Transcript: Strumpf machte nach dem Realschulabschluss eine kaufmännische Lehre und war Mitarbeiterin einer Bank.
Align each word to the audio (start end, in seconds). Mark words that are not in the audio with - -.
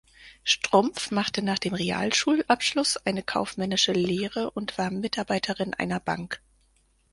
Strumpf 0.43 1.11
machte 1.11 1.43
nach 1.43 1.59
dem 1.59 1.75
Realschulabschluss 1.75 2.97
eine 3.05 3.21
kaufmännische 3.21 3.91
Lehre 3.93 4.49
und 4.49 4.75
war 4.79 4.89
Mitarbeiterin 4.89 5.75
einer 5.75 5.99
Bank. 5.99 6.41